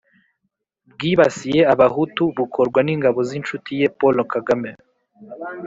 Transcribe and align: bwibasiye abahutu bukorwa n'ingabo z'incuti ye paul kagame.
bwibasiye 0.93 1.61
abahutu 1.73 2.23
bukorwa 2.37 2.79
n'ingabo 2.83 3.19
z'incuti 3.29 3.71
ye 3.79 3.87
paul 3.99 4.15
kagame. 4.33 4.71